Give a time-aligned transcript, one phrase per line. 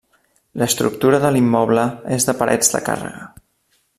[0.61, 1.85] L'estructura de l'immoble
[2.17, 3.31] és de parets de càrrega.